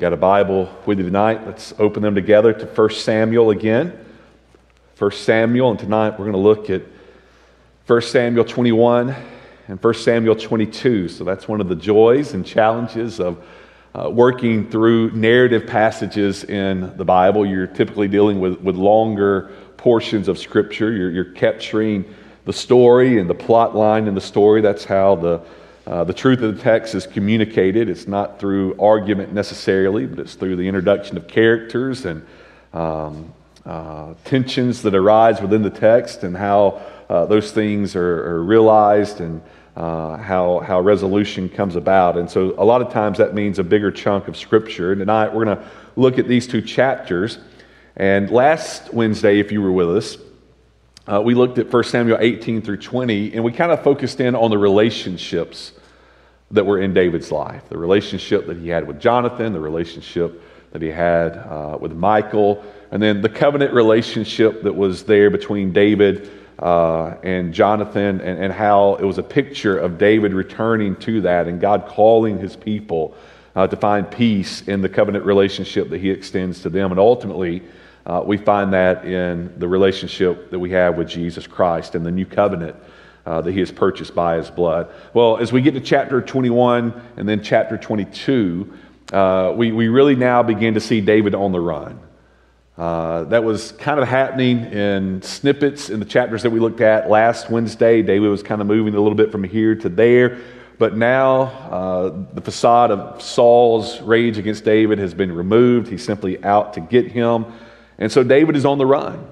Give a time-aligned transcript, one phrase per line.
[0.00, 3.92] got a Bible with you tonight, let's open them together to 1 Samuel again.
[4.96, 6.80] 1 Samuel, and tonight we're going to look at
[7.86, 9.14] 1 Samuel 21
[9.68, 11.10] and 1 Samuel 22.
[11.10, 13.44] So that's one of the joys and challenges of
[13.94, 17.44] uh, working through narrative passages in the Bible.
[17.44, 22.06] You're typically dealing with, with longer portions of Scripture, you're, you're capturing
[22.46, 24.62] the story and the plot line in the story.
[24.62, 25.42] That's how the
[25.86, 27.88] uh, the truth of the text is communicated.
[27.88, 32.24] It's not through argument necessarily, but it's through the introduction of characters and
[32.72, 33.32] um,
[33.64, 39.20] uh, tensions that arise within the text and how uh, those things are, are realized
[39.20, 39.42] and
[39.76, 42.16] uh, how, how resolution comes about.
[42.16, 44.92] And so, a lot of times, that means a bigger chunk of Scripture.
[44.92, 47.38] And tonight, we're going to look at these two chapters.
[47.96, 50.16] And last Wednesday, if you were with us,
[51.10, 54.36] uh, we looked at 1 Samuel 18 through 20, and we kind of focused in
[54.36, 55.72] on the relationships
[56.52, 60.82] that were in David's life the relationship that he had with Jonathan, the relationship that
[60.82, 66.30] he had uh, with Michal, and then the covenant relationship that was there between David
[66.60, 71.48] uh, and Jonathan, and, and, how it was a picture of David returning to that
[71.48, 73.14] and God calling his people
[73.56, 76.90] uh, to find peace in the covenant relationship that he extends to them.
[76.90, 77.62] And ultimately,
[78.06, 82.10] uh, we find that in the relationship that we have with Jesus Christ and the
[82.10, 82.76] new covenant
[83.26, 84.88] uh, that he has purchased by his blood.
[85.14, 88.72] Well, as we get to chapter 21 and then chapter 22,
[89.12, 92.00] uh, we, we really now begin to see David on the run.
[92.78, 97.10] Uh, that was kind of happening in snippets in the chapters that we looked at
[97.10, 98.00] last Wednesday.
[98.00, 100.38] David was kind of moving a little bit from here to there.
[100.78, 105.88] But now uh, the facade of Saul's rage against David has been removed.
[105.88, 107.44] He's simply out to get him.
[108.00, 109.24] And so David is on the run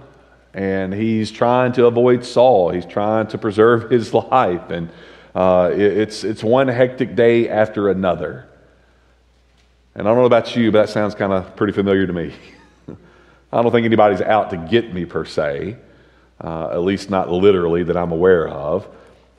[0.55, 2.71] and he's trying to avoid Saul.
[2.71, 4.91] He's trying to preserve his life, and
[5.35, 8.49] uh, it, it's, it's one hectic day after another.
[9.95, 12.35] And I don't know about you, but that sounds kind of pretty familiar to me.
[13.53, 15.77] I don't think anybody's out to get me per se,
[16.41, 18.89] uh, at least not literally that I'm aware of.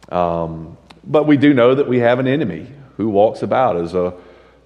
[0.10, 4.14] Um, but we do know that we have an enemy who walks about as a,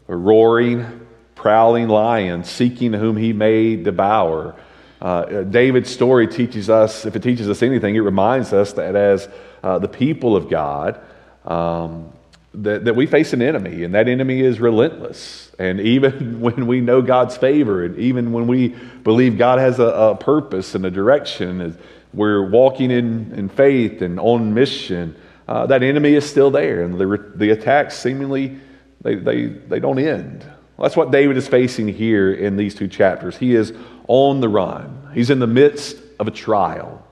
[0.07, 1.02] a roaring,
[1.43, 4.55] prowling lion, seeking whom he may devour.
[5.01, 9.27] Uh, David's story teaches us, if it teaches us anything, it reminds us that as
[9.61, 11.01] uh, the people of God,
[11.43, 12.13] um,
[12.53, 15.51] that, that we face an enemy, and that enemy is relentless.
[15.59, 18.69] And even when we know God's favor, and even when we
[19.03, 21.77] believe God has a, a purpose and a direction,
[22.13, 25.17] we're walking in, in faith and on mission,
[25.49, 28.61] uh, that enemy is still there, and the, the attacks seemingly
[29.01, 30.49] they, they, they don't end.
[30.75, 33.37] Well, that's what David is facing here in these two chapters.
[33.37, 33.73] He is
[34.07, 37.05] on the run, he's in the midst of a trial.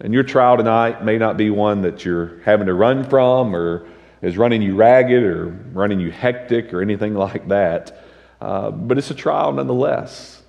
[0.00, 3.86] And your trial tonight may not be one that you're having to run from or
[4.22, 8.04] is running you ragged or running you hectic or anything like that.
[8.40, 10.42] Uh, but it's a trial nonetheless.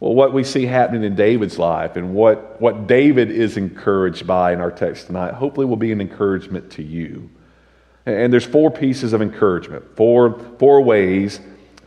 [0.00, 4.52] Well, what we see happening in David's life and what, what David is encouraged by
[4.52, 7.30] in our text tonight, hopefully, will be an encouragement to you.
[8.06, 11.38] And there's four pieces of encouragement, four, four ways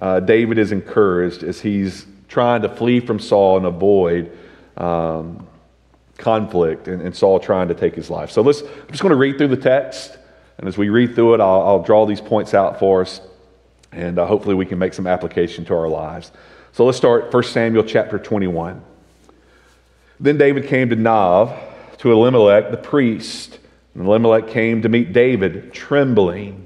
[0.04, 4.38] uh, David is encouraged as he's trying to flee from Saul and avoid
[4.76, 5.48] um,
[6.18, 8.30] conflict, and, and, Saul trying to take his life.
[8.30, 10.18] So let's, I'm just going to read through the text,
[10.58, 13.22] and as we read through it, I'll, I'll draw these points out for us,
[13.94, 16.34] and uh, hopefully we can make some application to our lives.
[16.74, 18.84] So let's start 1 Samuel chapter 21.
[20.20, 21.58] Then David came to Nob
[22.00, 23.58] to Ahimelech the priest,
[23.96, 26.66] and Ahimelech came to meet David, trembling,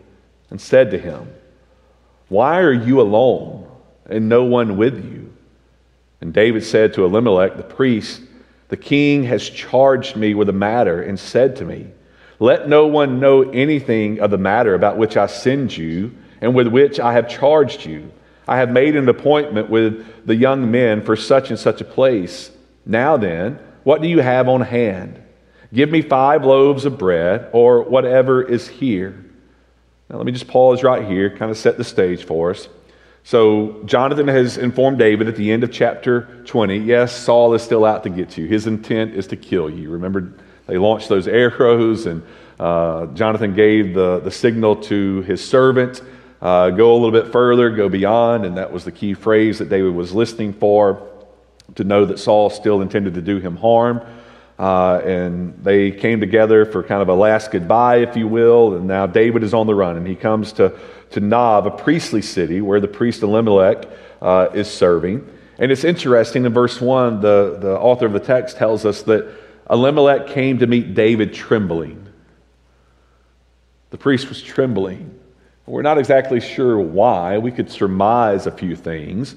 [0.49, 1.31] and said to him,
[2.29, 3.69] Why are you alone,
[4.05, 5.33] and no one with you?
[6.19, 8.21] And David said to Ahimelech the priest,
[8.69, 11.87] The king has charged me with a matter and said to me,
[12.39, 16.67] Let no one know anything of the matter about which I send you and with
[16.67, 18.11] which I have charged you.
[18.47, 22.51] I have made an appointment with the young men for such and such a place.
[22.85, 25.21] Now then, what do you have on hand?
[25.73, 29.23] Give me five loaves of bread or whatever is here.
[30.09, 32.69] Now, let me just pause right here, kind of set the stage for us.
[33.23, 37.83] So, Jonathan has informed David at the end of chapter 20 yes, Saul is still
[37.83, 38.47] out to get you.
[38.47, 39.89] His intent is to kill you.
[39.89, 40.33] Remember,
[40.65, 42.23] they launched those arrows, and
[42.59, 46.01] uh, Jonathan gave the, the signal to his servant
[46.41, 49.69] uh, go a little bit further, go beyond, and that was the key phrase that
[49.69, 51.07] David was listening for
[51.75, 54.01] to know that Saul still intended to do him harm.
[54.59, 58.75] Uh, and they came together for kind of a last goodbye, if you will.
[58.75, 60.77] And now David is on the run, and he comes to,
[61.11, 63.87] to Nob, a priestly city where the priest Ahimelech
[64.21, 65.27] uh, is serving.
[65.59, 69.27] And it's interesting in verse 1, the, the author of the text tells us that
[69.69, 72.07] Ahimelech came to meet David trembling.
[73.89, 75.17] The priest was trembling.
[75.65, 77.37] We're not exactly sure why.
[77.37, 79.35] We could surmise a few things.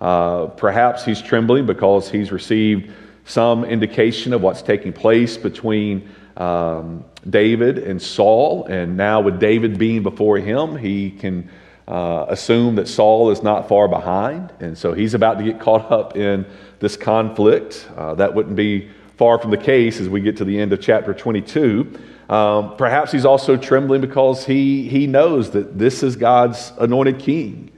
[0.00, 2.92] Uh, perhaps he's trembling because he's received
[3.28, 6.08] some indication of what's taking place between
[6.38, 8.64] um, David and Saul.
[8.64, 11.50] And now, with David being before him, he can
[11.86, 14.52] uh, assume that Saul is not far behind.
[14.60, 16.46] And so he's about to get caught up in
[16.80, 17.86] this conflict.
[17.96, 20.80] Uh, that wouldn't be far from the case as we get to the end of
[20.80, 22.00] chapter 22.
[22.30, 27.72] Um, perhaps he's also trembling because he, he knows that this is God's anointed king.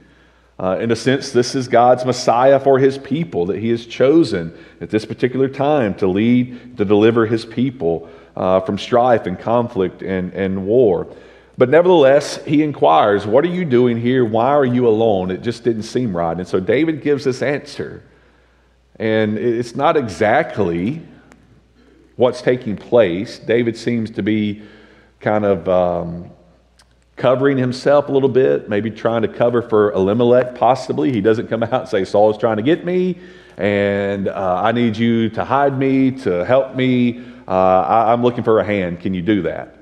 [0.61, 4.55] Uh, in a sense, this is God's Messiah for his people that he has chosen
[4.79, 10.03] at this particular time to lead, to deliver his people uh, from strife and conflict
[10.03, 11.07] and, and war.
[11.57, 14.23] But nevertheless, he inquires, What are you doing here?
[14.23, 15.31] Why are you alone?
[15.31, 16.37] It just didn't seem right.
[16.37, 18.03] And so David gives this answer.
[18.97, 21.01] And it's not exactly
[22.17, 23.39] what's taking place.
[23.39, 24.61] David seems to be
[25.21, 26.29] kind of um,
[27.21, 31.11] covering himself a little bit, maybe trying to cover for Ahimelech, possibly.
[31.11, 33.19] He doesn't come out and say, Saul is trying to get me,
[33.57, 37.23] and uh, I need you to hide me, to help me.
[37.47, 39.01] Uh, I, am looking for a hand.
[39.01, 39.75] Can you do that?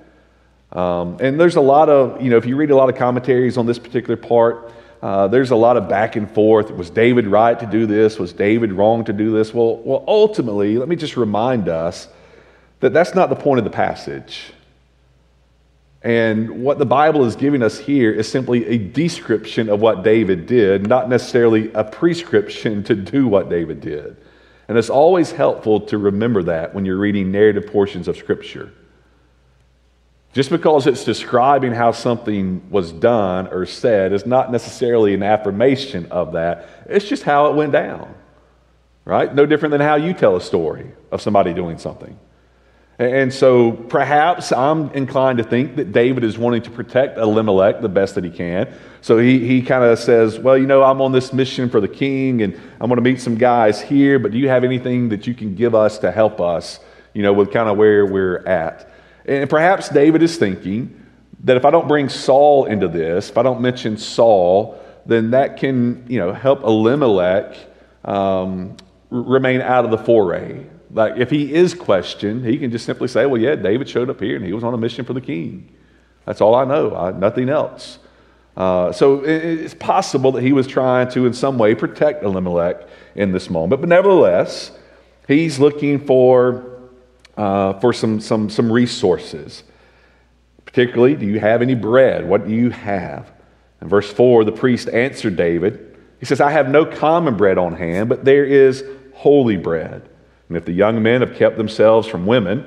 [0.74, 3.58] Um, and there's a lot of, you know, if you read a lot of commentaries
[3.58, 4.70] on this particular part,
[5.02, 6.72] uh, there's a lot of back and forth.
[6.72, 8.20] Was David right to do this?
[8.20, 9.54] Was David wrong to do this?
[9.54, 12.10] Well, well, ultimately, let me just remind us
[12.82, 14.52] that that's not the point of the passage.
[16.02, 20.46] And what the Bible is giving us here is simply a description of what David
[20.46, 24.16] did, not necessarily a prescription to do what David did.
[24.70, 28.72] And it's always helpful to remember that when you're reading narrative portions of Scripture.
[30.32, 36.06] Just because it's describing how something was done or said is not necessarily an affirmation
[36.12, 36.70] of that.
[36.86, 38.14] It's just how it went down,
[39.06, 39.34] right?
[39.34, 42.18] No different than how you tell a story of somebody doing something.
[43.00, 47.88] And so perhaps I'm inclined to think that David is wanting to protect Ahimelech the
[47.88, 48.74] best that he can.
[49.00, 51.88] So he, he kind of says, Well, you know, I'm on this mission for the
[51.88, 55.26] king and I'm going to meet some guys here, but do you have anything that
[55.28, 56.82] you can give us to help us,
[57.14, 58.92] you know, with kind of where we're at?
[59.26, 61.02] And perhaps David is thinking
[61.46, 65.56] that if I don't bring Saul into this, if I don't mention Saul, then that
[65.56, 67.56] can, you know, help Ahimelech
[68.04, 68.76] um,
[69.10, 73.26] remain out of the foray like if he is questioned, he can just simply say,
[73.26, 75.70] well, yeah, David showed up here and he was on a mission for the king.
[76.26, 78.00] That's all I know, I, nothing else.
[78.58, 82.88] Uh, so it, it's possible that he was trying to, in some way, protect Ahimelech
[83.16, 83.82] in this moment.
[83.82, 84.72] But nevertheless,
[85.28, 86.80] he's looking for,
[87.38, 89.64] uh, for some, some, some resources.
[90.66, 92.28] Particularly, do you have any bread?
[92.28, 93.32] What do you have?
[93.82, 95.98] In verse 4, the priest answered David.
[96.20, 98.84] He says, I have no common bread on hand, but there is
[99.14, 100.10] holy bread
[100.50, 102.66] and if the young men have kept themselves from women,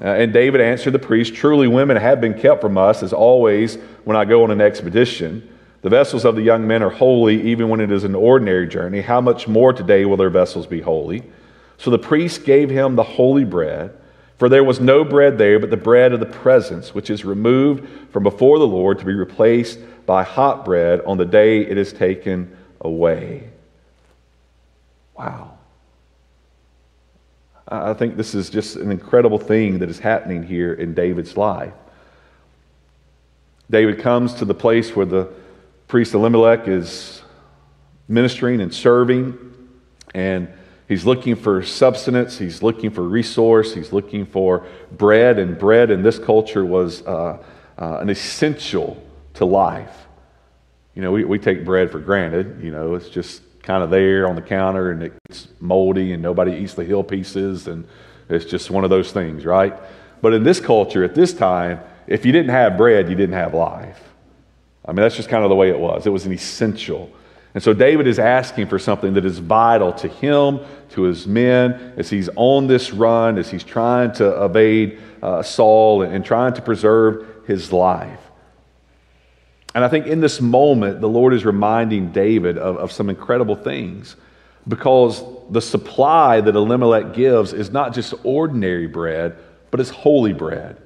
[0.00, 3.76] uh, and David answered the priest, Truly, women have been kept from us, as always
[4.04, 5.48] when I go on an expedition.
[5.82, 9.02] The vessels of the young men are holy, even when it is an ordinary journey.
[9.02, 11.22] How much more today will their vessels be holy?
[11.76, 13.92] So the priest gave him the holy bread,
[14.38, 17.86] for there was no bread there but the bread of the presence, which is removed
[18.10, 21.92] from before the Lord to be replaced by hot bread on the day it is
[21.92, 23.50] taken away.
[25.16, 25.58] Wow.
[27.72, 31.72] I think this is just an incredible thing that is happening here in David's life.
[33.70, 35.32] David comes to the place where the
[35.88, 37.22] priest Ahimelech is
[38.08, 39.38] ministering and serving,
[40.14, 40.48] and
[40.86, 46.02] he's looking for substance, he's looking for resource, he's looking for bread, and bread in
[46.02, 47.42] this culture was uh,
[47.78, 49.02] uh, an essential
[49.32, 50.06] to life.
[50.94, 54.28] You know, we, we take bread for granted, you know, it's just kind of there
[54.28, 57.86] on the counter and it's moldy and nobody eats the hill pieces and
[58.28, 59.74] it's just one of those things, right?
[60.20, 63.54] But in this culture, at this time, if you didn't have bread, you didn't have
[63.54, 64.00] life.
[64.84, 66.06] I mean, that's just kind of the way it was.
[66.06, 67.12] It was an essential.
[67.54, 71.92] And so David is asking for something that is vital to him, to his men,
[71.96, 76.54] as he's on this run, as he's trying to evade uh, Saul and, and trying
[76.54, 78.20] to preserve his life.
[79.74, 83.56] And I think in this moment, the Lord is reminding David of, of some incredible
[83.56, 84.16] things
[84.68, 89.36] because the supply that Ahimelech gives is not just ordinary bread,
[89.70, 90.76] but it's holy bread.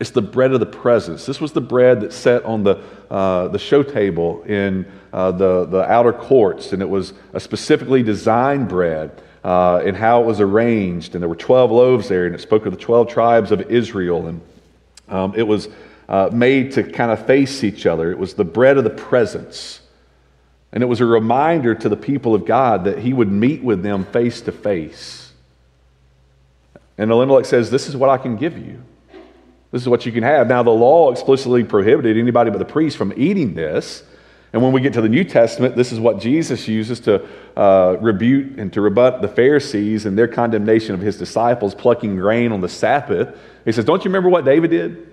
[0.00, 1.26] It's the bread of the presence.
[1.26, 5.66] This was the bread that sat on the, uh, the show table in uh, the,
[5.66, 10.40] the outer courts, and it was a specifically designed bread uh, and how it was
[10.40, 11.14] arranged.
[11.14, 14.26] And there were 12 loaves there, and it spoke of the 12 tribes of Israel.
[14.26, 14.40] And
[15.10, 15.68] um, it was
[16.10, 18.10] uh, made to kind of face each other.
[18.10, 19.80] It was the bread of the presence.
[20.72, 23.82] And it was a reminder to the people of God that he would meet with
[23.84, 25.32] them face to face.
[26.98, 28.82] And Ahimelech says, This is what I can give you.
[29.70, 30.48] This is what you can have.
[30.48, 34.02] Now, the law explicitly prohibited anybody but the priest from eating this.
[34.52, 37.24] And when we get to the New Testament, this is what Jesus uses to
[37.56, 42.50] uh, rebuke and to rebut the Pharisees and their condemnation of his disciples plucking grain
[42.50, 43.38] on the Sabbath.
[43.64, 45.09] He says, Don't you remember what David did?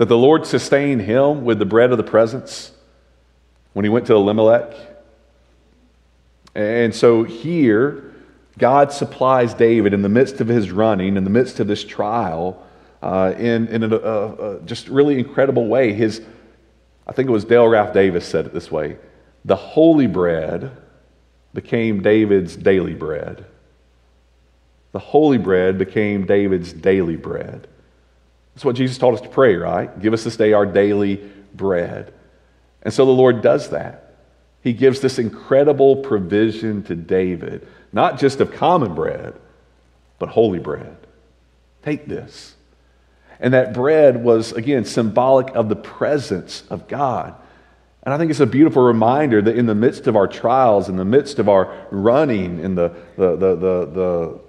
[0.00, 2.72] That the Lord sustained him with the bread of the presence
[3.74, 4.74] when he went to Ahimelech.
[6.54, 8.14] And so here,
[8.56, 12.66] God supplies David in the midst of his running, in the midst of this trial,
[13.02, 15.92] uh, in, in a, just really incredible way.
[15.92, 16.22] His
[17.06, 18.96] I think it was Dale Ralph Davis said it this way
[19.44, 20.78] the holy bread
[21.52, 23.44] became David's daily bread.
[24.92, 27.68] The holy bread became David's daily bread.
[28.60, 29.98] That's what Jesus taught us to pray, right?
[30.02, 31.16] Give us this day our daily
[31.54, 32.12] bread.
[32.82, 34.16] And so the Lord does that.
[34.62, 39.32] He gives this incredible provision to David, not just of common bread,
[40.18, 40.94] but holy bread.
[41.82, 42.54] Take this.
[43.40, 47.34] And that bread was, again, symbolic of the presence of God.
[48.02, 50.96] And I think it's a beautiful reminder that in the midst of our trials, in
[50.96, 54.40] the midst of our running, in the, the, the, the, the,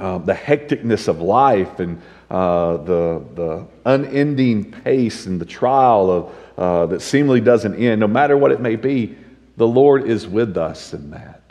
[0.00, 6.34] uh, the hecticness of life and uh, the, the unending pace and the trial of,
[6.56, 9.16] uh, that seemingly doesn't end, no matter what it may be,
[9.56, 11.42] the Lord is with us in that.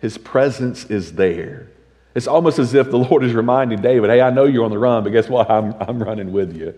[0.00, 1.68] His presence is there.
[2.14, 4.78] It's almost as if the Lord is reminding David, hey, I know you're on the
[4.78, 5.50] run, but guess what?
[5.50, 6.74] I'm, I'm running with you.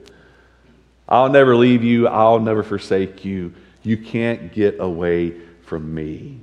[1.09, 2.09] I'll never leave you.
[2.09, 3.53] I'll never forsake you.
[3.83, 5.35] You can't get away
[5.67, 6.41] from me.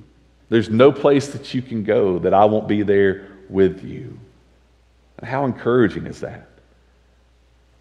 [0.48, 4.18] There's no place that you can go that I won't be there with you.
[5.18, 6.48] And how encouraging is that?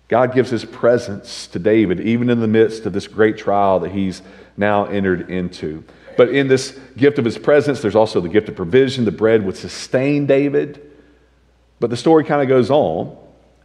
[0.08, 3.92] God gives his presence to David, even in the midst of this great trial that
[3.92, 4.22] he's
[4.58, 5.86] now entered into.
[6.18, 9.06] But in this gift of his presence, there's also the gift of provision.
[9.06, 10.92] The bread would sustain David.
[11.80, 13.18] But the story kind of goes on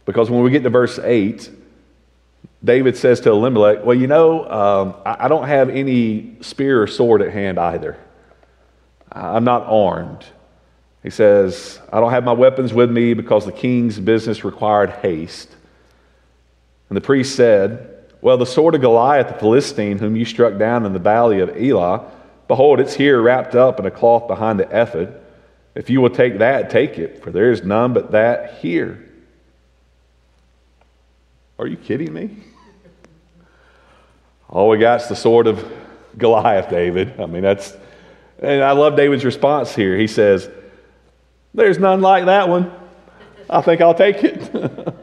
[0.05, 1.51] because when we get to verse 8,
[2.63, 6.87] David says to Ahimelech, Well, you know, um, I, I don't have any spear or
[6.87, 7.97] sword at hand either.
[9.11, 10.25] I'm not armed.
[11.03, 15.49] He says, I don't have my weapons with me because the king's business required haste.
[16.89, 20.85] And the priest said, Well, the sword of Goliath the Philistine, whom you struck down
[20.85, 22.11] in the valley of Elah,
[22.47, 25.21] behold, it's here wrapped up in a cloth behind the ephod.
[25.75, 29.03] If you will take that, take it, for there is none but that here.
[31.59, 32.37] Are you kidding me?
[34.49, 35.63] All we got is the sword of
[36.17, 37.19] Goliath, David.
[37.19, 37.75] I mean, that's,
[38.39, 39.97] and I love David's response here.
[39.97, 40.49] He says,
[41.53, 42.71] There's none like that one.
[43.49, 44.53] I think I'll take it.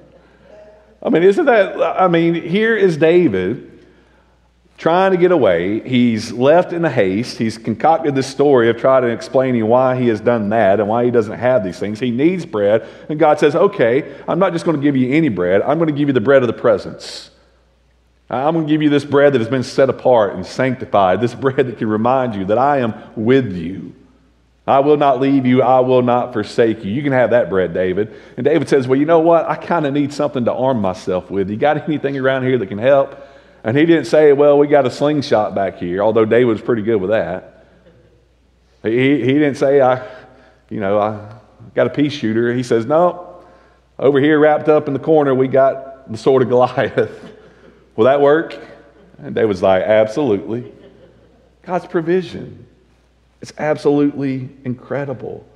[1.02, 3.70] I mean, isn't that, I mean, here is David
[4.76, 5.86] trying to get away.
[5.88, 7.38] He's left in a haste.
[7.38, 11.04] He's concocted this story of trying to explaining why he has done that and why
[11.04, 12.00] he doesn't have these things.
[12.00, 12.86] He needs bread.
[13.08, 15.88] And God says, okay, I'm not just going to give you any bread, I'm going
[15.88, 17.30] to give you the bread of the presence.
[18.30, 21.34] I'm going to give you this bread that has been set apart and sanctified, this
[21.44, 23.94] bread that can remind you that I am with you.
[24.66, 25.62] I will not leave you.
[25.62, 26.90] I will not forsake you.
[26.90, 28.18] You can have that bread, David.
[28.37, 29.47] And David says, Well, you know what?
[29.47, 31.50] I kind of need something to arm myself with.
[31.50, 33.21] You got anything around here that can help?
[33.64, 36.83] And he didn't say, well, we got a slingshot back here, although David was pretty
[36.83, 37.66] good with that.
[38.83, 40.06] He, he didn't say, I,
[40.68, 41.33] you know, I
[41.75, 42.52] got a pea shooter.
[42.52, 43.42] He says, no,
[43.99, 47.35] over here wrapped up in the corner, we got the sword of Goliath.
[47.97, 48.54] Will that work?
[49.16, 50.71] And David's like, absolutely.
[51.62, 52.66] God's provision.
[53.44, 55.46] It's absolutely incredible.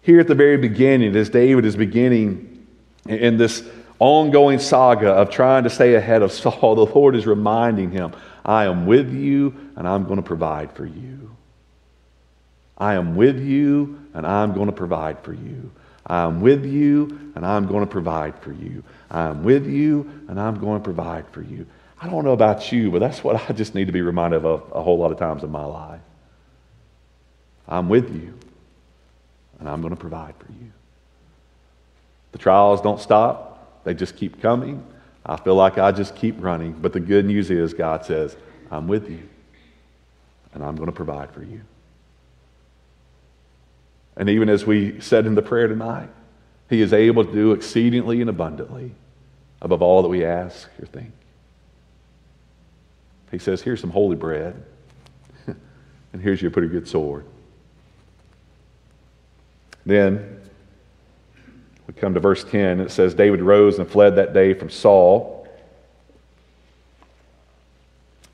[0.00, 2.64] Here at the very beginning, as David is beginning
[3.08, 7.90] in this ongoing saga of trying to stay ahead of Saul, the Lord is reminding
[7.90, 8.12] him,
[8.44, 11.34] I am with you and I'm going to provide for you.
[12.78, 15.68] I am with you and I'm going to provide for you.
[16.06, 18.84] I am with you and I'm going to provide for you.
[19.10, 21.66] I am with you and I'm going to provide for you.
[22.00, 24.70] I don't know about you, but that's what I just need to be reminded of
[24.72, 26.01] a whole lot of times in my life.
[27.68, 28.34] I'm with you
[29.62, 30.72] and I'm going to provide for you.
[32.32, 33.84] The trials don't stop.
[33.84, 34.84] They just keep coming.
[35.24, 36.72] I feel like I just keep running.
[36.72, 38.36] But the good news is, God says,
[38.72, 39.22] I'm with you,
[40.52, 41.60] and I'm going to provide for you.
[44.16, 46.08] And even as we said in the prayer tonight,
[46.68, 48.92] He is able to do exceedingly and abundantly
[49.60, 51.12] above all that we ask or think.
[53.30, 54.60] He says, Here's some holy bread,
[55.46, 57.26] and here's your pretty good sword.
[59.84, 60.40] Then
[61.86, 62.80] we come to verse 10.
[62.80, 65.46] It says, David rose and fled that day from Saul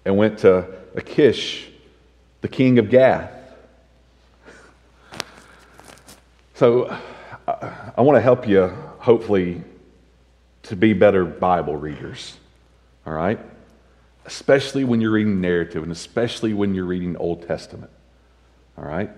[0.04, 1.68] and went to Achish,
[2.40, 3.32] the king of Gath.
[6.54, 6.88] So
[7.46, 9.62] I, I want to help you, hopefully,
[10.64, 12.36] to be better Bible readers.
[13.06, 13.38] All right?
[14.26, 17.90] Especially when you're reading narrative and especially when you're reading Old Testament.
[18.76, 19.10] All right?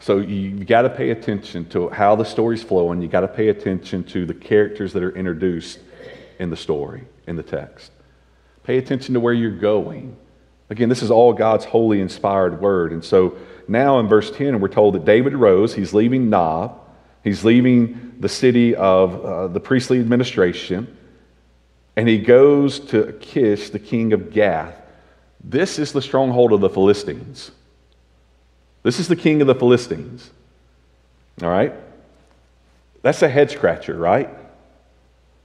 [0.00, 3.02] So you, you got to pay attention to how the story's flowing.
[3.02, 5.78] You got to pay attention to the characters that are introduced
[6.38, 7.92] in the story, in the text.
[8.64, 10.16] Pay attention to where you're going.
[10.70, 12.92] Again, this is all God's holy inspired word.
[12.92, 13.36] And so
[13.68, 15.74] now in verse 10, we're told that David rose.
[15.74, 16.80] He's leaving Nob.
[17.22, 20.96] He's leaving the city of uh, the priestly administration.
[21.96, 24.74] And he goes to Achish, the king of Gath.
[25.44, 27.50] This is the stronghold of the Philistines.
[28.82, 30.30] This is the king of the Philistines.
[31.42, 31.74] All right?
[33.02, 34.28] That's a head scratcher, right?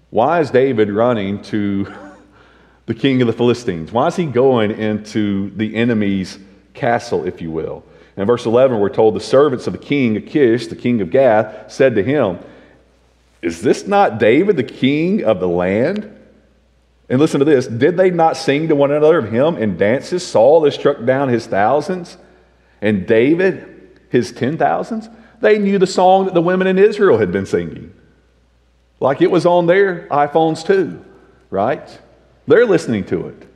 [0.10, 1.94] Why is David running to
[2.86, 3.92] the king of the Philistines?
[3.92, 6.40] Why is he going into the enemy's
[6.74, 7.84] castle, if you will?
[8.18, 11.72] In verse 11, we're told the servants of the king, Achish, the king of Gath,
[11.72, 12.40] said to him,
[13.42, 16.12] Is this not David, the king of the land?
[17.10, 20.26] And listen to this Did they not sing to one another of him in dances?
[20.26, 22.18] Saul has struck down his thousands,
[22.86, 25.10] and David his ten thousands?
[25.42, 27.94] They knew the song that the women in Israel had been singing.
[29.00, 31.04] Like it was on their iPhones too,
[31.50, 32.00] right?
[32.48, 33.48] They're listening to it.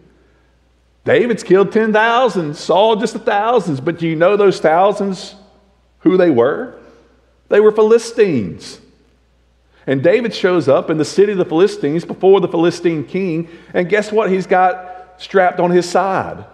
[1.06, 5.36] David's killed 10,000, Saul just the thousands, but do you know those thousands
[6.00, 6.78] who they were?
[7.48, 8.80] They were Philistines.
[9.88, 13.90] And David shows up in the city of the Philistines before the Philistine king, and
[13.90, 16.46] guess what he's got strapped on his side?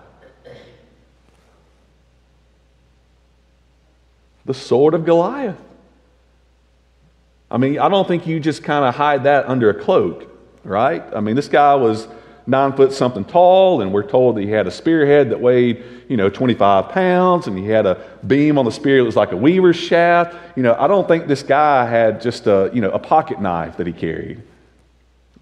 [4.46, 5.58] The sword of Goliath.
[7.50, 10.30] I mean, I don't think you just kind of hide that under a cloak,
[10.64, 11.04] right?
[11.16, 12.08] I mean, this guy was
[12.48, 16.18] nine foot something tall, and we're told that he had a spearhead that weighed, you
[16.18, 19.38] know, 25 pounds, and he had a beam on the spear that was like a
[19.38, 20.36] weaver's shaft.
[20.56, 23.78] You know, I don't think this guy had just a, you know, a pocket knife
[23.78, 24.42] that he carried.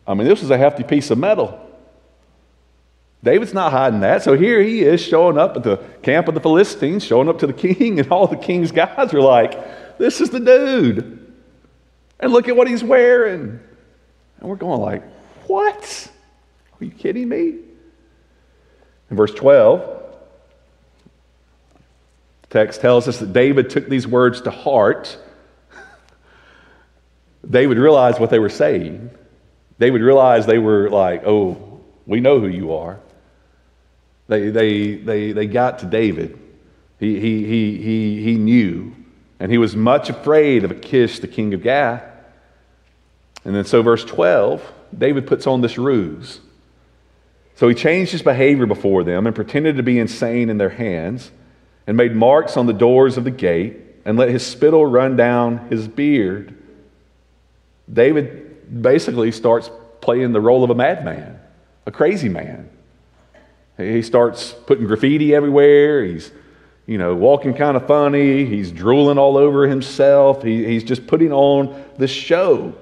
[0.06, 1.60] I mean, this was a hefty piece of metal.
[3.24, 4.22] David's not hiding that.
[4.22, 7.48] So here he is showing up at the camp of the Philistines, showing up to
[7.48, 11.34] the king, and all the king's guys are like, this is the dude.
[12.20, 13.60] And look at what he's wearing.
[14.40, 15.04] And we're going like,
[15.48, 16.12] what?
[16.80, 17.60] Are you kidding me?
[19.10, 19.82] In verse 12,
[22.42, 25.18] the text tells us that David took these words to heart.
[27.50, 29.12] David realized what they were saying.
[29.80, 33.00] David realized they were like, oh, we know who you are.
[34.28, 36.40] They, they, they, they got to David.
[37.00, 38.96] He, he, he, he, he knew.
[39.40, 42.04] And he was much afraid of Achish, the king of Gath.
[43.44, 44.62] And then, so verse 12,
[44.98, 46.40] David puts on this ruse.
[47.56, 51.32] So he changed his behavior before them and pretended to be insane in their hands
[51.86, 55.68] and made marks on the doors of the gate and let his spittle run down
[55.70, 56.58] his beard.
[57.92, 59.70] David basically starts
[60.02, 61.40] playing the role of a madman,
[61.86, 62.70] a crazy man.
[63.78, 66.04] He starts putting graffiti everywhere.
[66.04, 66.32] He's,
[66.86, 68.46] you know, walking kind of funny.
[68.46, 70.44] He's drooling all over himself.
[70.44, 72.76] He, he's just putting on this show.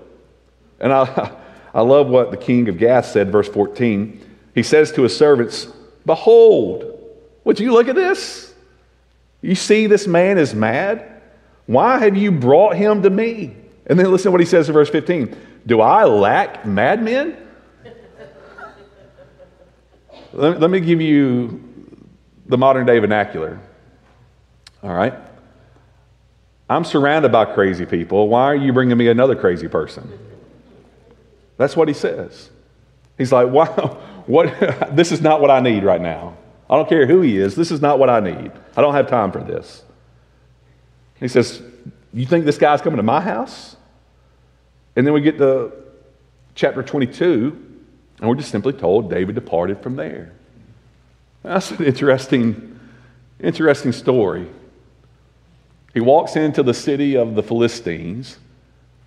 [0.80, 1.36] And I,
[1.74, 4.30] I love what the king of Gath said, verse 14.
[4.54, 5.68] He says to his servants,
[6.06, 7.00] Behold,
[7.44, 8.54] would you look at this?
[9.42, 11.22] You see, this man is mad.
[11.66, 13.56] Why have you brought him to me?
[13.88, 17.38] And then listen to what he says in verse 15 Do I lack madmen?
[20.34, 21.62] Let, let me give you
[22.46, 23.60] the modern day vernacular.
[24.84, 25.14] All right?
[26.70, 28.30] I'm surrounded by crazy people.
[28.30, 30.18] Why are you bringing me another crazy person?
[31.58, 32.50] That's what he says.
[33.18, 34.54] He's like, wow, what,
[34.96, 36.38] this is not what I need right now.
[36.70, 37.56] I don't care who he is.
[37.56, 38.52] This is not what I need.
[38.78, 39.84] I don't have time for this.
[41.20, 41.62] He says,
[42.14, 43.76] You think this guy's coming to my house?
[44.96, 45.72] And then we get to
[46.56, 47.71] chapter 22,
[48.22, 50.32] and we're just simply told David departed from there.
[51.44, 52.80] That's an interesting,
[53.40, 54.48] interesting story.
[55.94, 58.38] He walks into the city of the Philistines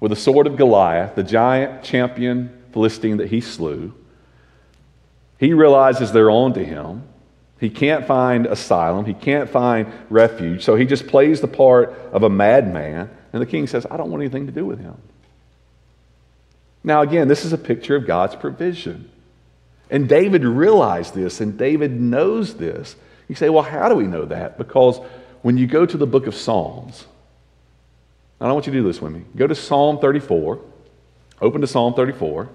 [0.00, 3.94] with the sword of Goliath, the giant champion Philistine that he slew.
[5.38, 7.04] He realizes they're on to him.
[7.60, 9.06] He can't find asylum.
[9.06, 10.64] He can't find refuge.
[10.64, 13.08] So he just plays the part of a madman.
[13.32, 14.96] And the king says, I don't want anything to do with him.
[16.84, 19.10] Now, again, this is a picture of God's provision.
[19.90, 22.94] And David realized this, and David knows this.
[23.26, 24.58] You say, well, how do we know that?
[24.58, 25.00] Because
[25.40, 27.06] when you go to the book of Psalms,
[28.40, 29.22] I don't want you to do this with me.
[29.34, 30.60] Go to Psalm 34.
[31.40, 32.48] Open to Psalm 34.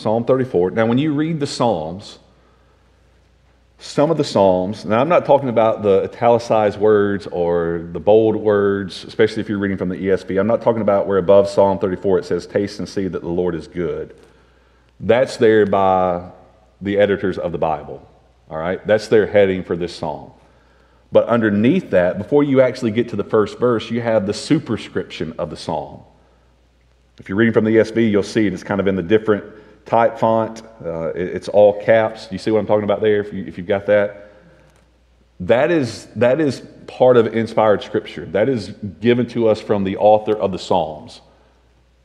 [0.00, 0.72] Psalm 34.
[0.72, 2.18] Now, when you read the Psalms,
[3.78, 8.36] some of the Psalms, now I'm not talking about the italicized words or the bold
[8.36, 10.38] words, especially if you're reading from the ESV.
[10.38, 13.28] I'm not talking about where above Psalm 34 it says, Taste and see that the
[13.28, 14.14] Lord is good.
[15.00, 16.30] That's there by
[16.80, 18.06] the editors of the Bible.
[18.50, 18.84] All right?
[18.86, 20.32] That's their heading for this psalm.
[21.12, 25.34] But underneath that, before you actually get to the first verse, you have the superscription
[25.38, 26.02] of the psalm.
[27.18, 28.52] If you're reading from the ESV, you'll see it.
[28.52, 29.44] It's kind of in the different
[29.86, 30.62] type font.
[30.84, 32.28] Uh, it's all caps.
[32.30, 34.30] You see what I'm talking about there if, you, if you've got that?
[35.40, 38.26] That is, that is part of inspired scripture.
[38.26, 38.68] That is
[39.00, 41.20] given to us from the author of the Psalms.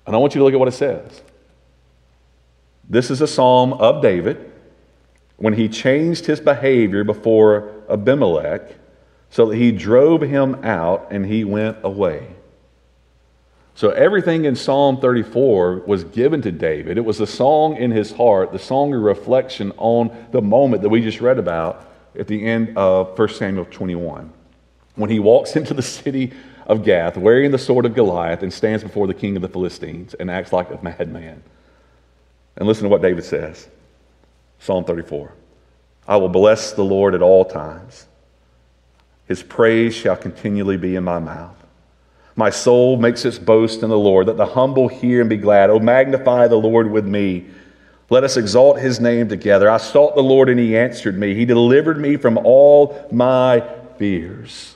[0.05, 1.21] And I want you to look at what it says.
[2.89, 4.51] This is a psalm of David
[5.37, 8.75] when he changed his behavior before Abimelech
[9.29, 12.35] so that he drove him out and he went away.
[13.75, 16.97] So everything in Psalm 34 was given to David.
[16.97, 20.89] It was a song in his heart, the song of reflection on the moment that
[20.89, 21.85] we just read about
[22.17, 24.31] at the end of 1 Samuel 21.
[24.95, 26.31] When he walks into the city
[26.65, 30.13] of Gath wearing the sword of Goliath and stands before the king of the Philistines
[30.13, 31.43] and acts like a madman.
[32.57, 33.67] And listen to what David says
[34.59, 35.33] Psalm 34
[36.07, 38.07] I will bless the Lord at all times,
[39.27, 41.64] his praise shall continually be in my mouth.
[42.35, 44.27] My soul makes its boast in the Lord.
[44.27, 45.69] That the humble hear and be glad.
[45.69, 47.45] Oh, magnify the Lord with me.
[48.09, 49.69] Let us exalt his name together.
[49.69, 51.33] I sought the Lord and he answered me.
[51.33, 53.63] He delivered me from all my
[53.97, 54.75] fears.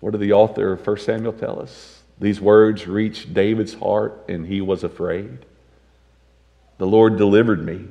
[0.00, 2.02] What did the author of 1 Samuel tell us?
[2.18, 5.46] These words reached David's heart and he was afraid.
[6.78, 7.86] The Lord delivered me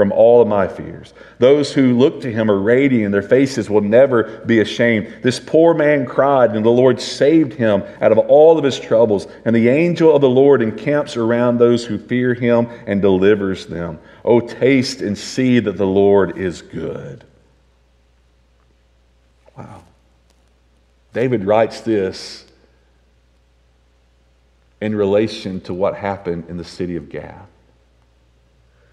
[0.00, 1.12] from all of my fears.
[1.40, 5.18] Those who look to him are radiant, their faces will never be ashamed.
[5.22, 9.26] This poor man cried, and the Lord saved him out of all of his troubles.
[9.44, 13.98] And the angel of the Lord encamps around those who fear him and delivers them.
[14.24, 17.22] Oh, taste and see that the Lord is good.
[19.54, 19.82] Wow.
[21.12, 22.46] David writes this
[24.80, 27.49] in relation to what happened in the city of Gath.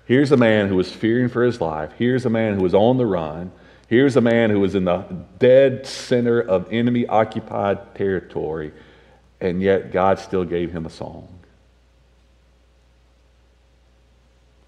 [0.08, 1.92] Here's a man who was fearing for his life.
[1.98, 3.52] Here's a man who was on the run.
[3.90, 5.04] Here's a man who was in the
[5.38, 8.72] dead center of enemy occupied territory,
[9.42, 11.28] and yet God still gave him a song.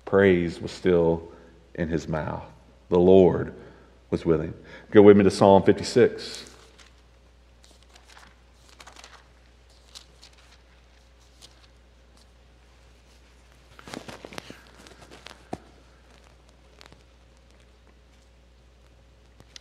[0.03, 1.29] Praise was still
[1.73, 2.43] in his mouth.
[2.89, 3.53] The Lord
[4.09, 4.53] was with him.
[4.91, 6.48] Go with me to Psalm 56.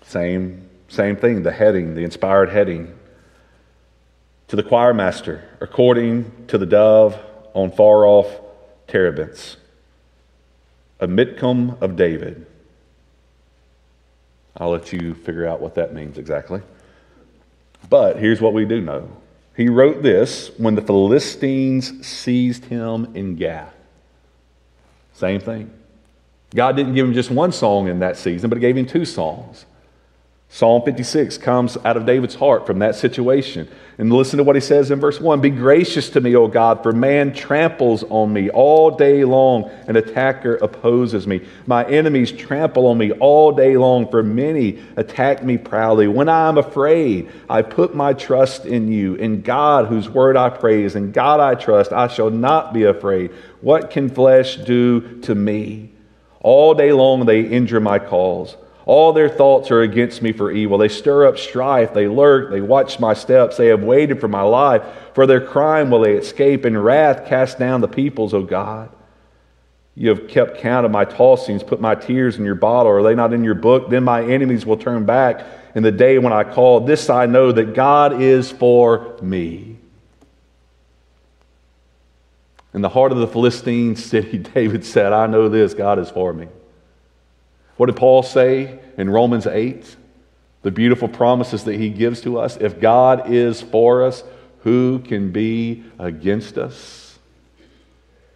[0.08, 2.98] Same, same thing, the heading, the inspired heading.
[4.48, 7.20] To the choir master, according to the dove
[7.52, 8.40] on far off
[8.86, 9.56] terebinths,
[10.98, 12.46] a Michtam of David.
[14.56, 16.62] I'll let you figure out what that means exactly.
[17.90, 19.14] But here's what we do know.
[19.58, 23.74] He wrote this when the Philistines seized him in Gath.
[25.12, 25.70] Same thing.
[26.54, 29.04] God didn't give him just one song in that season, but he gave him two
[29.04, 29.66] songs.
[30.50, 33.68] Psalm 56 comes out of David's heart from that situation.
[33.98, 36.82] And listen to what he says in verse 1 Be gracious to me, O God,
[36.82, 39.70] for man tramples on me all day long.
[39.88, 41.46] An attacker opposes me.
[41.66, 46.08] My enemies trample on me all day long, for many attack me proudly.
[46.08, 49.16] When I am afraid, I put my trust in you.
[49.16, 53.32] In God, whose word I praise, in God I trust, I shall not be afraid.
[53.60, 55.92] What can flesh do to me?
[56.40, 58.56] All day long they injure my cause.
[58.88, 60.78] All their thoughts are against me for evil.
[60.78, 61.92] They stir up strife.
[61.92, 62.50] They lurk.
[62.50, 63.58] They watch my steps.
[63.58, 64.82] They have waited for my life.
[65.12, 66.64] For their crime will they escape.
[66.64, 68.88] In wrath cast down the peoples, O God.
[69.94, 72.90] You have kept count of my tossings, put my tears in your bottle.
[72.90, 73.90] Are they not in your book?
[73.90, 76.80] Then my enemies will turn back in the day when I call.
[76.80, 79.76] This I know that God is for me.
[82.72, 86.32] In the heart of the Philistine city, David said, I know this, God is for
[86.32, 86.48] me.
[87.78, 89.96] What did Paul say in Romans 8?
[90.62, 92.56] The beautiful promises that he gives to us.
[92.56, 94.24] If God is for us,
[94.64, 97.18] who can be against us?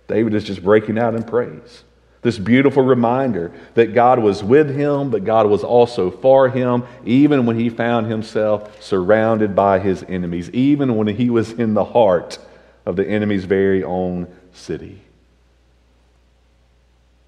[0.07, 1.83] David is just breaking out in praise.
[2.23, 7.45] This beautiful reminder that God was with him, but God was also for him, even
[7.45, 12.39] when he found himself surrounded by his enemies, even when he was in the heart
[12.87, 15.03] of the enemy's very own city.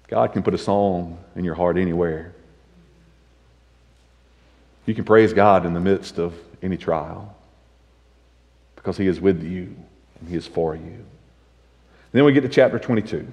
[0.07, 2.33] God can put a song in your heart anywhere.
[4.85, 7.35] You can praise God in the midst of any trial
[8.75, 9.75] because He is with you
[10.19, 11.05] and He is for you.
[12.11, 13.27] Then we get to chapter 22.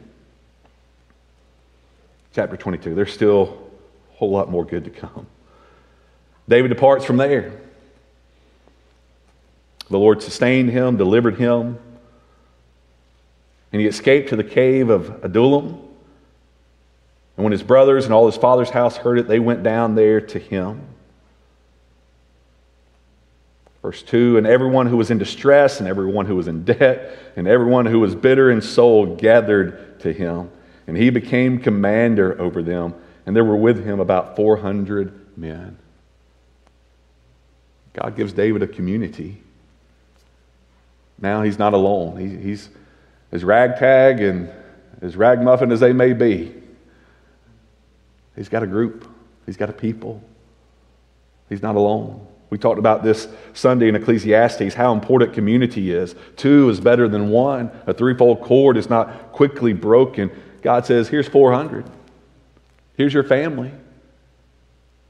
[2.34, 2.94] Chapter 22.
[2.94, 3.70] There's still
[4.12, 5.26] a whole lot more good to come.
[6.48, 7.52] David departs from there.
[9.90, 11.78] The Lord sustained him, delivered him,
[13.72, 15.86] and he escaped to the cave of Adullam.
[17.36, 20.20] And when his brothers and all his father's house heard it, they went down there
[20.20, 20.82] to him.
[23.82, 27.48] Verse 2 And everyone who was in distress, and everyone who was in debt, and
[27.48, 30.50] everyone who was bitter in soul gathered to him.
[30.86, 32.94] And he became commander over them.
[33.24, 35.78] And there were with him about 400 men.
[37.92, 39.42] God gives David a community.
[41.20, 42.16] Now he's not alone.
[42.18, 42.68] He, he's
[43.30, 44.50] as ragtag and
[45.00, 46.61] as ragmuffin as they may be.
[48.36, 49.08] He's got a group,
[49.46, 50.22] he's got a people.
[51.48, 52.26] He's not alone.
[52.48, 56.14] We talked about this Sunday in Ecclesiastes how important community is.
[56.36, 57.70] Two is better than one.
[57.86, 60.30] A threefold cord is not quickly broken.
[60.62, 61.84] God says, Here's 400.
[62.96, 63.70] Here's your family.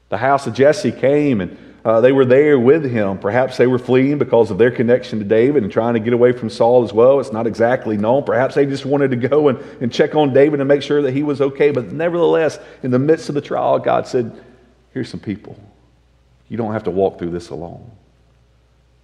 [0.09, 3.17] The house of Jesse came and uh, they were there with him.
[3.17, 6.31] Perhaps they were fleeing because of their connection to David and trying to get away
[6.31, 7.19] from Saul as well.
[7.19, 8.23] It's not exactly known.
[8.23, 11.11] Perhaps they just wanted to go and, and check on David and make sure that
[11.11, 11.71] he was okay.
[11.71, 14.41] But nevertheless, in the midst of the trial, God said,
[14.93, 15.59] Here's some people.
[16.47, 17.91] You don't have to walk through this alone.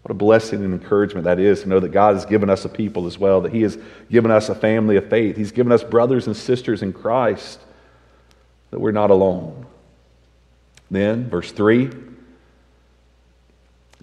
[0.03, 2.69] What a blessing and encouragement that is to know that God has given us a
[2.69, 3.77] people as well, that He has
[4.09, 5.35] given us a family of faith.
[5.35, 7.59] He's given us brothers and sisters in Christ,
[8.71, 9.65] that we're not alone.
[10.89, 11.89] Then, verse 3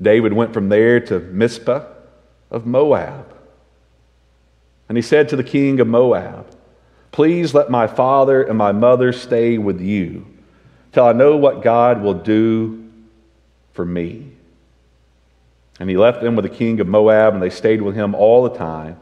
[0.01, 1.85] David went from there to Mizpah
[2.51, 3.35] of Moab.
[4.89, 6.47] And he said to the king of Moab,
[7.13, 10.27] Please let my father and my mother stay with you
[10.93, 12.91] till I know what God will do
[13.73, 14.33] for me.
[15.79, 18.43] And he left them with the king of Moab, and they stayed with him all
[18.43, 18.99] the time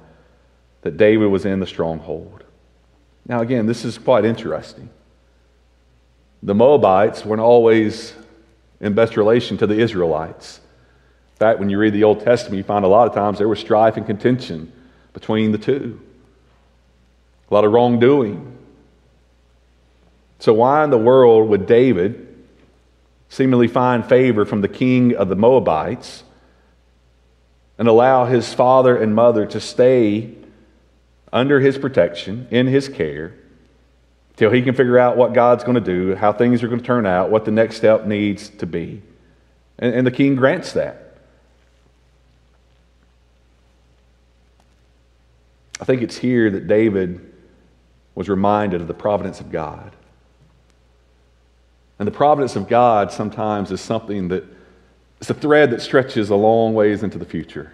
[0.83, 2.45] that David was in the stronghold.
[3.27, 4.91] Now, again, this is quite interesting.
[6.43, 8.15] The Moabites weren't always
[8.81, 10.61] in best relation to the Israelites.
[11.35, 13.49] In fact, when you read the Old Testament, you find a lot of times there
[13.49, 14.73] was strife and contention
[15.13, 16.01] between the two,
[17.51, 18.57] a lot of wrongdoing.
[20.39, 22.29] So, why in the world would David
[23.29, 26.23] seemingly find favor from the king of the Moabites
[27.79, 30.35] and allow his father and mother to stay
[31.33, 33.35] under his protection, in his care,
[34.37, 36.87] till he can figure out what God's going to do, how things are going to
[36.87, 39.03] turn out, what the next step needs to be?
[39.81, 41.04] And, and the king grants that.
[45.85, 47.21] I think it's here that David
[48.15, 49.93] was reminded of the providence of God.
[51.99, 54.45] And the providence of God sometimes is something that
[55.21, 57.71] it's a thread that stretches a long ways into the future.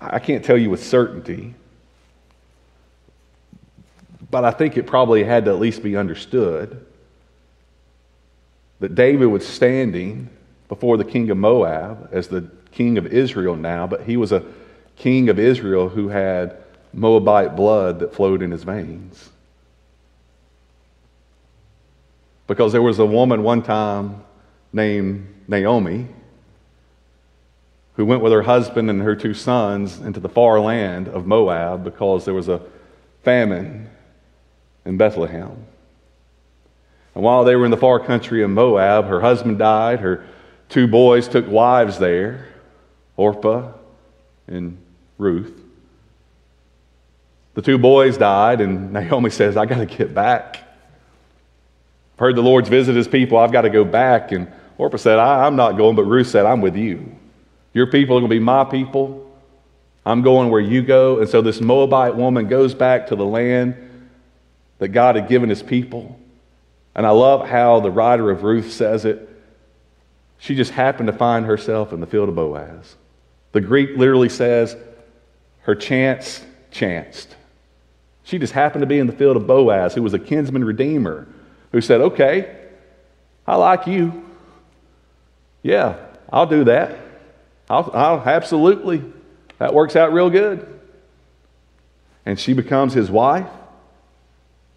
[0.00, 1.56] I can't tell you with certainty,
[4.30, 6.86] but I think it probably had to at least be understood
[8.78, 10.30] that David was standing
[10.68, 14.44] before the king of Moab as the king of Israel now, but he was a
[14.96, 16.56] king of Israel who had
[16.92, 19.30] Moabite blood that flowed in his veins.
[22.46, 24.22] Because there was a woman one time
[24.72, 26.08] named Naomi
[27.94, 31.84] who went with her husband and her two sons into the far land of Moab
[31.84, 32.60] because there was a
[33.22, 33.88] famine
[34.84, 35.66] in Bethlehem.
[37.14, 40.24] And while they were in the far country of Moab, her husband died, her
[40.68, 42.48] two boys took wives there,
[43.16, 43.72] Orpah
[44.52, 44.78] and
[45.18, 45.60] Ruth.
[47.54, 50.56] The two boys died, and Naomi says, I got to get back.
[52.14, 53.38] I've heard the Lord's visit his people.
[53.38, 54.32] I've got to go back.
[54.32, 57.16] And Orpah said, I, am not going, but Ruth said, I'm with you.
[57.72, 59.30] Your people are going to be my people.
[60.04, 61.20] I'm going where you go.
[61.20, 63.76] And so this Moabite woman goes back to the land
[64.78, 66.18] that God had given his people.
[66.94, 69.28] And I love how the writer of Ruth says it.
[70.38, 72.96] She just happened to find herself in the field of Boaz.
[73.52, 74.76] The Greek literally says,
[75.62, 77.36] her chance chanced.
[78.24, 81.26] She just happened to be in the field of Boaz, who was a kinsman redeemer,
[81.70, 82.56] who said, Okay,
[83.46, 84.24] I like you.
[85.62, 85.96] Yeah,
[86.32, 86.98] I'll do that.
[87.68, 89.02] I'll, I'll absolutely.
[89.58, 90.80] That works out real good.
[92.24, 93.48] And she becomes his wife.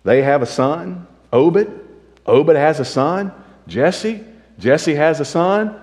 [0.03, 1.67] They have a son, Obed.
[2.25, 3.31] Obed has a son,
[3.67, 4.23] Jesse.
[4.59, 5.79] Jesse has a son,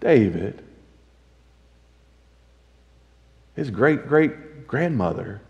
[0.00, 0.64] David.
[3.58, 5.40] His great great grandmother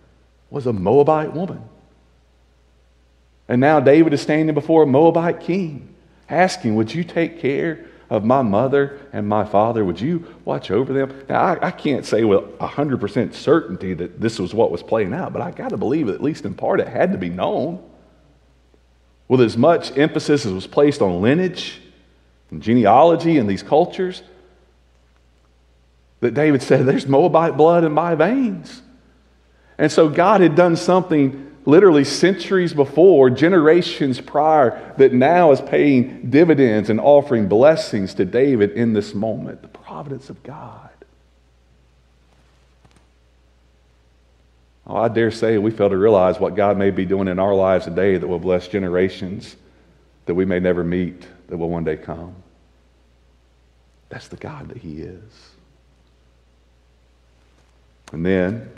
[0.48, 1.62] was a Moabite woman.
[3.48, 5.94] And now David is standing before a Moabite king,
[6.26, 9.84] asking, Would you take care of my mother and my father?
[9.84, 11.22] Would you watch over them?
[11.28, 15.34] Now, I, I can't say with 100% certainty that this was what was playing out,
[15.34, 17.84] but I got to believe, at least in part, it had to be known.
[19.28, 21.82] with as much emphasis as was placed on lineage
[22.50, 24.22] and genealogy in these cultures,
[26.20, 28.82] that David said, There's Moabite blood in my veins.
[29.78, 36.30] And so God had done something literally centuries before, generations prior, that now is paying
[36.30, 39.62] dividends and offering blessings to David in this moment.
[39.62, 40.88] The providence of God.
[44.86, 47.54] Oh, I dare say we fail to realize what God may be doing in our
[47.54, 49.54] lives today that will bless generations
[50.24, 52.34] that we may never meet, that will one day come.
[54.08, 55.22] That's the God that He is.
[58.12, 58.70] And then,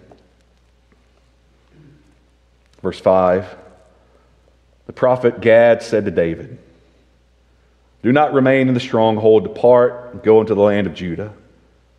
[2.82, 3.56] verse 5
[4.90, 6.58] the prophet Gad said to David,
[8.02, 11.32] Do not remain in the stronghold, depart and go into the land of Judah.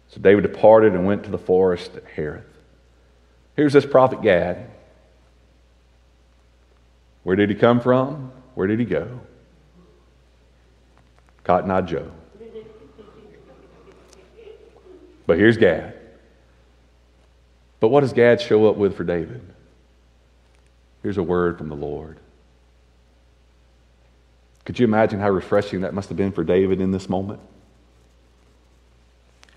[0.09, 2.43] So David departed and went to the forest at Hereth.
[3.55, 4.69] Here's this prophet Gad.
[7.23, 8.33] Where did he come from?
[8.55, 9.21] Where did he go?
[11.45, 12.11] Cotton Eye Joe.
[15.25, 15.97] But here's Gad.
[17.81, 19.41] But what does Gad show up with for David?
[21.01, 22.19] Here's a word from the Lord.
[24.63, 27.41] Could you imagine how refreshing that must have been for David in this moment?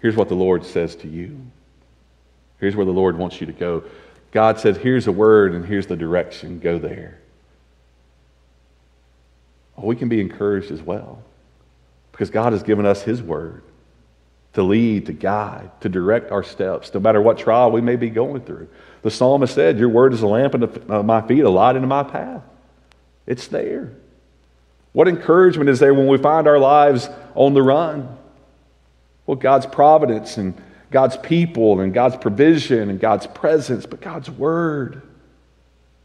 [0.00, 1.38] Here's what the Lord says to you.
[2.58, 3.84] Here's where the Lord wants you to go.
[4.32, 6.58] God says, here's a word and here's the direction.
[6.58, 7.18] Go there.
[9.76, 11.22] Well, we can be encouraged as well
[12.10, 13.62] because God has given us His word
[14.54, 18.08] to lead, to guide, to direct our steps, no matter what trial we may be
[18.08, 18.68] going through.
[19.02, 21.88] The psalmist said, Your word is a lamp unto uh, my feet, a light into
[21.88, 22.42] my path.
[23.26, 23.92] It's there.
[24.92, 28.16] What encouragement is there when we find our lives on the run?
[29.26, 30.54] Well, God's providence and
[30.90, 35.02] God's people and God's provision and God's presence, but God's word.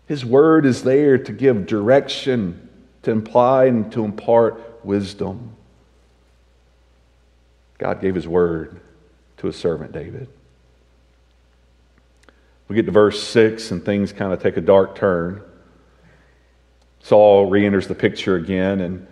[0.07, 2.67] His word is there to give direction,
[3.03, 5.55] to imply and to impart wisdom.
[7.79, 8.79] God gave his word
[9.37, 10.27] to his servant David.
[12.67, 15.41] We get to verse 6 and things kind of take a dark turn.
[17.01, 19.07] Saul re enters the picture again, and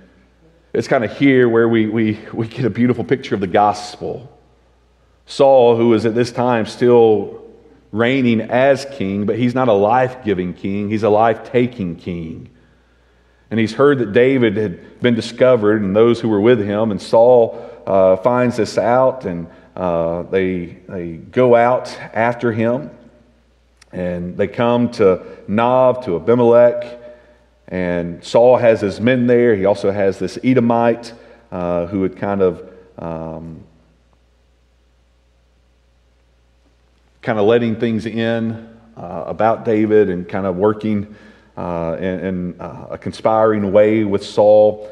[0.74, 4.32] it's kind of here where we, we, we get a beautiful picture of the gospel.
[5.26, 7.44] Saul, who is at this time still
[7.92, 12.50] reigning as king, but he's not a life giving king, he's a life taking king.
[13.50, 17.02] And he's heard that David had been discovered and those who were with him, and
[17.02, 22.92] Saul uh, finds this out, and uh, they, they go out after him,
[23.94, 27.00] and they come to Nob, to Ahimelech,
[27.70, 29.56] and Saul has his men there.
[29.56, 31.14] He also has this Edomite
[31.50, 33.64] uh, who had kind of um,
[37.22, 41.16] kind of letting things in uh, about David and kind of working
[41.56, 44.90] uh, in, in uh, a conspiring way with Saul.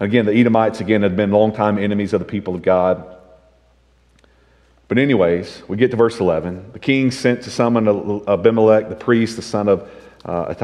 [0.00, 3.16] Again, the Edomites, again, had been longtime enemies of the people of God.
[4.86, 6.72] But, anyways, we get to verse 11.
[6.72, 9.90] The king sent to summon Ahimelech, the priest, the son of
[10.24, 10.54] uh,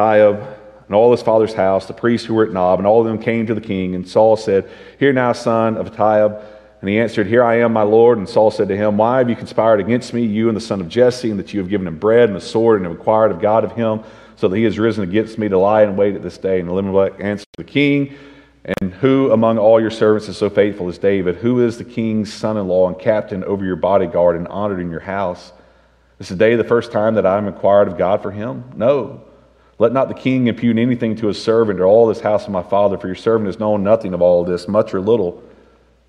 [0.87, 3.18] and all his father's house, the priests who were at Nob, and all of them
[3.18, 3.94] came to the king.
[3.94, 4.68] And Saul said,
[4.99, 6.44] Hear now, son of Ahitub,
[6.81, 8.18] and he answered, Here I am, my Lord.
[8.18, 10.81] And Saul said to him, Why have you conspired against me, you and the son
[10.81, 13.31] of Jesse, and that you have given him bread and a sword and have inquired
[13.31, 14.03] of God of him,
[14.37, 16.61] so that he has risen against me to lie in wait at this day?
[16.61, 18.14] And Ahimelech answered the king,
[18.64, 21.37] And who among all your servants is so faithful as David?
[21.37, 24.90] Who is the king's son in law and captain over your bodyguard and honored in
[24.90, 25.53] your house?
[26.18, 28.64] Is today the first time that I am inquired of God for him?
[28.74, 29.22] No.
[29.79, 32.62] Let not the king impute anything to his servant or all this house of my
[32.62, 35.42] father, for your servant has known nothing of all this, much or little.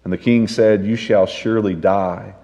[0.04, 2.36] And the king said, You shall surely die.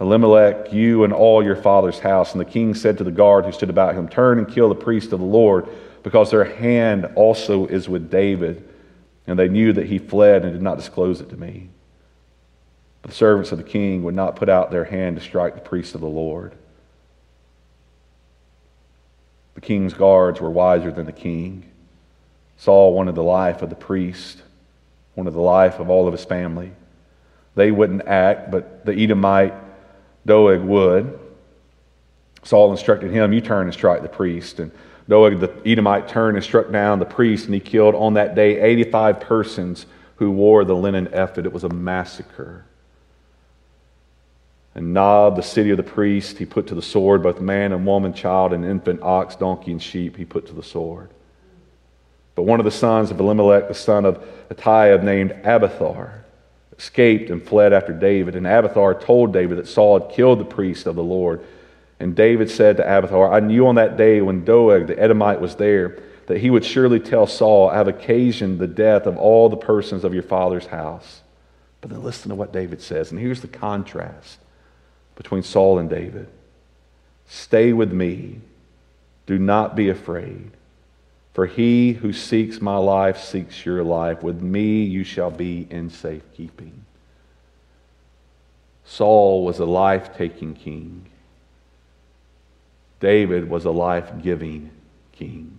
[0.00, 2.32] Ahimelech, you and all your father's house.
[2.32, 4.74] And the king said to the guard who stood about him, Turn and kill the
[4.74, 5.68] priest of the Lord,
[6.02, 8.68] because their hand also is with David.
[9.26, 11.70] And they knew that he fled and did not disclose it to me.
[13.02, 15.94] The servants of the king would not put out their hand to strike the priest
[15.94, 16.54] of the Lord.
[19.54, 21.70] The king's guards were wiser than the king.
[22.56, 24.42] Saul wanted the life of the priest
[25.16, 26.72] wanted the life of all of his family.
[27.54, 29.54] They wouldn't act, but the Edomite
[30.24, 31.18] Doeg would.
[32.42, 34.58] Saul instructed him, You turn and strike the priest.
[34.58, 34.72] And
[35.08, 38.60] Doeg, the Edomite, turned and struck down the priest, and he killed on that day
[38.60, 39.86] 85 persons
[40.16, 41.46] who wore the linen ephod.
[41.46, 42.64] It was a massacre.
[44.74, 47.86] And Nob, the city of the priest, he put to the sword both man and
[47.86, 51.10] woman, child and infant, ox, donkey, and sheep, he put to the sword.
[52.34, 56.24] But one of the sons of Ahimelech, the son of Ahitub, named Abiathar,
[56.78, 58.34] escaped and fled after David.
[58.34, 61.44] And Abiathar told David that Saul had killed the priest of the Lord.
[62.02, 65.54] And David said to Abiathar, I knew on that day when Doeg the Edomite was
[65.54, 69.56] there that he would surely tell Saul, I have occasioned the death of all the
[69.56, 71.22] persons of your father's house.
[71.80, 73.12] But then listen to what David says.
[73.12, 74.40] And here's the contrast
[75.14, 76.26] between Saul and David
[77.28, 78.40] Stay with me,
[79.26, 80.50] do not be afraid.
[81.34, 84.24] For he who seeks my life seeks your life.
[84.24, 86.84] With me you shall be in safekeeping.
[88.84, 91.06] Saul was a life taking king.
[93.02, 94.70] David was a life giving
[95.10, 95.58] king.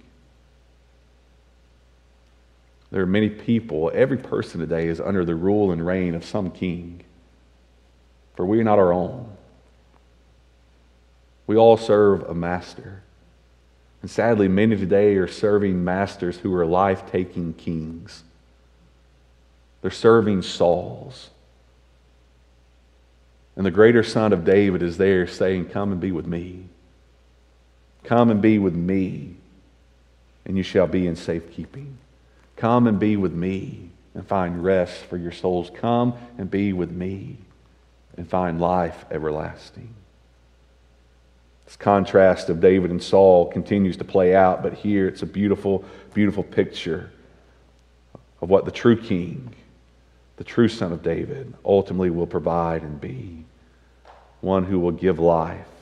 [2.89, 6.51] There are many people, every person today is under the rule and reign of some
[6.51, 7.03] king.
[8.35, 9.35] For we are not our own.
[11.45, 13.03] We all serve a master.
[14.01, 18.23] And sadly, many today are serving masters who are life taking kings.
[19.81, 21.29] They're serving Sauls.
[23.57, 26.69] And the greater son of David is there saying, Come and be with me.
[28.03, 29.35] Come and be with me,
[30.45, 31.97] and you shall be in safekeeping.
[32.55, 35.71] Come and be with me and find rest for your souls.
[35.73, 37.37] Come and be with me
[38.17, 39.93] and find life everlasting.
[41.65, 45.85] This contrast of David and Saul continues to play out, but here it's a beautiful,
[46.13, 47.11] beautiful picture
[48.41, 49.55] of what the true king,
[50.35, 53.45] the true son of David, ultimately will provide and be
[54.41, 55.72] one who will give life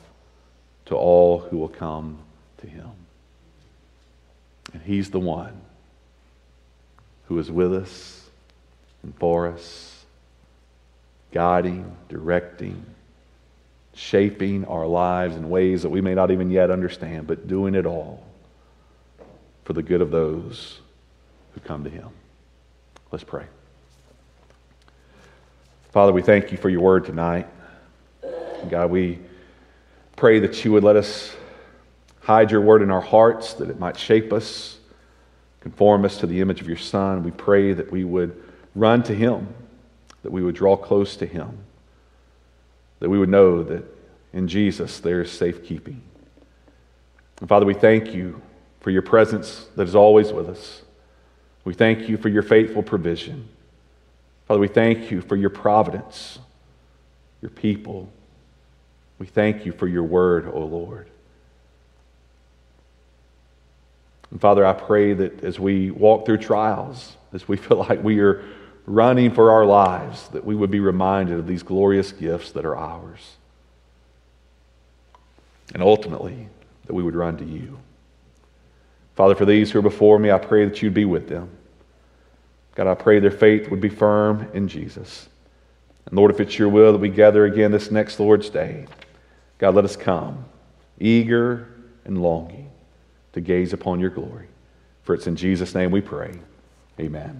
[0.91, 2.17] to all who will come
[2.57, 2.91] to him.
[4.73, 5.61] And he's the one
[7.27, 8.29] who is with us
[9.01, 10.03] and for us,
[11.31, 12.85] guiding, directing,
[13.93, 17.85] shaping our lives in ways that we may not even yet understand, but doing it
[17.85, 18.21] all
[19.63, 20.81] for the good of those
[21.53, 22.09] who come to him.
[23.13, 23.45] Let's pray.
[25.91, 27.47] Father, we thank you for your word tonight.
[28.69, 29.19] God, we
[30.15, 31.35] pray that you would let us
[32.21, 34.77] hide your word in our hearts, that it might shape us,
[35.61, 37.23] conform us to the image of your Son.
[37.23, 38.41] We pray that we would
[38.75, 39.47] run to him,
[40.23, 41.57] that we would draw close to him,
[42.99, 43.83] that we would know that
[44.33, 46.01] in Jesus there is safekeeping.
[47.39, 48.41] And Father, we thank you
[48.81, 50.83] for your presence that is always with us.
[51.63, 53.47] We thank you for your faithful provision.
[54.47, 56.39] Father, we thank you for your providence,
[57.41, 58.11] your people,
[59.21, 61.07] we thank you for your word, O Lord.
[64.31, 68.19] And Father, I pray that as we walk through trials, as we feel like we
[68.19, 68.43] are
[68.87, 72.75] running for our lives, that we would be reminded of these glorious gifts that are
[72.75, 73.35] ours.
[75.75, 76.47] And ultimately,
[76.87, 77.77] that we would run to you.
[79.15, 81.47] Father, for these who are before me, I pray that you'd be with them.
[82.73, 85.29] God, I pray their faith would be firm in Jesus.
[86.07, 88.87] And Lord, if it's your will that we gather again this next Lord's Day,
[89.61, 90.43] God, let us come,
[90.99, 91.67] eager
[92.03, 92.71] and longing
[93.33, 94.47] to gaze upon your glory.
[95.03, 96.33] For it's in Jesus' name we pray.
[96.99, 97.39] Amen.